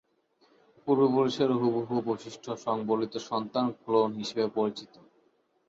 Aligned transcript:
পূর্বপুরুষের 0.87 1.49
হুবহু 1.53 1.95
বৈশিষ্ট্য 2.05 2.49
সংবলিত 2.65 3.13
সন্তান 3.29 3.65
ক্লোন 3.77 4.09
হিসেবে 4.13 4.45
পরিচিত। 4.57 4.93